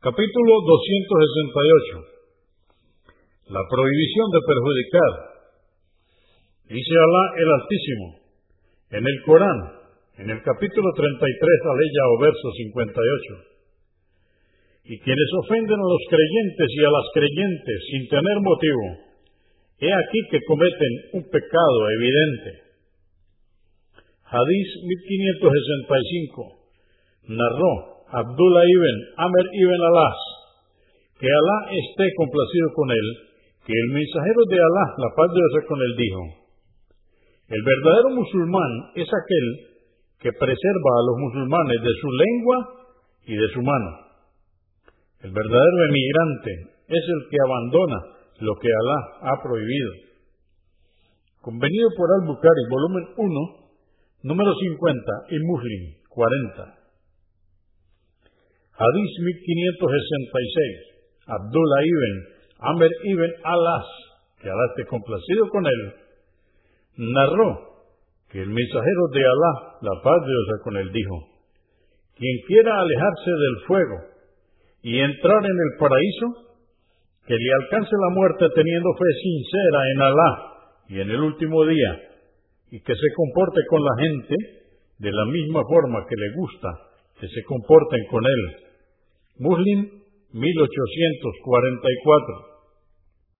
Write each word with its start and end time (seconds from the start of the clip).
Capítulo 0.00 0.64
268. 0.64 3.52
La 3.52 3.60
prohibición 3.68 4.26
de 4.32 4.40
perjudicar. 4.48 5.12
Dice 6.72 6.94
Alá 6.96 7.24
el 7.36 7.48
Altísimo 7.60 8.06
en 8.96 9.04
el 9.04 9.18
Corán, 9.28 9.60
en 10.24 10.32
el 10.32 10.40
capítulo 10.40 10.88
33, 10.96 11.04
aleya 11.04 12.02
o 12.16 12.24
verso 12.24 12.48
58. 12.48 14.88
Y 14.88 14.96
quienes 15.04 15.30
ofenden 15.44 15.76
a 15.76 15.90
los 15.92 16.04
creyentes 16.08 16.68
y 16.72 16.80
a 16.80 16.96
las 16.96 17.04
creyentes 17.12 17.78
sin 17.92 18.08
tener 18.08 18.40
motivo, 18.40 19.04
he 19.84 19.92
aquí 19.92 20.20
que 20.32 20.40
cometen 20.48 20.92
un 21.12 21.28
pecado 21.28 21.78
evidente. 22.00 22.72
Hadís 24.32 24.68
1565 24.80 27.36
narró 27.36 27.99
Abdullah 28.10 28.66
ibn 28.66 28.96
Amr 29.22 29.44
ibn 29.54 29.80
Alas, 29.86 30.18
que 31.14 31.30
Alá 31.30 31.58
esté 31.70 32.10
complacido 32.18 32.66
con 32.74 32.90
él, 32.90 33.06
que 33.62 33.70
el 33.70 33.88
mensajero 33.94 34.42
de 34.50 34.58
Alá, 34.58 34.84
la 34.98 35.10
paz 35.14 35.28
de 35.30 35.38
Dios 35.38 35.64
con 35.68 35.78
él, 35.78 35.92
dijo, 35.94 36.22
el 37.50 37.62
verdadero 37.62 38.10
musulmán 38.10 38.72
es 38.94 39.06
aquel 39.06 39.46
que 40.18 40.32
preserva 40.32 40.90
a 40.90 41.06
los 41.06 41.16
musulmanes 41.18 41.78
de 41.82 41.94
su 42.02 42.08
lengua 42.10 42.56
y 43.26 43.34
de 43.34 43.48
su 43.54 43.62
mano. 43.62 43.90
El 45.22 45.30
verdadero 45.30 45.78
emigrante 45.90 46.52
es 46.88 47.04
el 47.14 47.20
que 47.30 47.38
abandona 47.46 47.98
lo 48.40 48.54
que 48.58 48.68
Alá 48.70 49.32
ha 49.32 49.42
prohibido. 49.42 49.92
Convenido 51.42 51.88
por 51.96 52.08
Al-Bukhari, 52.20 52.62
volumen 52.70 53.04
1, 53.16 53.30
número 54.24 54.52
50 54.54 55.12
y 55.30 55.38
Muslim 55.38 55.82
40. 56.08 56.79
Hadís 58.80 59.12
1566. 59.20 61.28
Abdullah 61.28 61.84
ibn 61.84 62.14
Amr 62.60 62.88
ibn 63.04 63.30
Alas, 63.44 63.88
que 64.40 64.48
Alá 64.48 64.64
esté 64.72 64.86
complacido 64.88 65.48
con 65.48 65.66
él, 65.66 65.92
narró 66.96 67.60
que 68.32 68.40
el 68.40 68.48
mensajero 68.48 69.08
de 69.12 69.20
Alá, 69.20 69.52
la 69.82 70.02
paz 70.02 70.20
de 70.24 70.32
Dios 70.32 70.60
con 70.64 70.76
él, 70.76 70.92
dijo, 70.92 71.28
quien 72.16 72.36
quiera 72.46 72.80
alejarse 72.80 73.30
del 73.30 73.56
fuego 73.66 73.96
y 74.82 74.98
entrar 74.98 75.44
en 75.44 75.58
el 75.60 75.76
paraíso, 75.78 76.56
que 77.26 77.36
le 77.36 77.52
alcance 77.62 77.92
la 77.92 78.14
muerte 78.14 78.48
teniendo 78.54 78.94
fe 78.96 79.12
sincera 79.22 79.80
en 79.92 80.00
Alá 80.00 80.30
y 80.88 81.00
en 81.00 81.10
el 81.10 81.20
último 81.20 81.66
día, 81.66 82.00
y 82.70 82.80
que 82.80 82.94
se 82.94 83.12
comporte 83.14 83.60
con 83.68 83.84
la 83.84 83.94
gente 84.04 84.36
de 84.98 85.12
la 85.12 85.26
misma 85.26 85.60
forma 85.68 86.06
que 86.08 86.16
le 86.16 86.32
gusta 86.36 86.68
que 87.20 87.28
se 87.28 87.44
comporten 87.44 88.00
con 88.10 88.24
él 88.24 88.69
Muslim 89.40 89.88
1844. 90.32 92.59